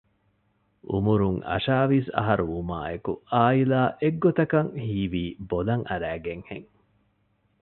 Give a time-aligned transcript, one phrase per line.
[0.91, 6.67] އުމުރުން އަށާވީސް އަހަރު ވުމާއެކު އާއިލާ އޮތްގޮތަށް ހީވީ ބޮލަށް އަރައިގެންހެން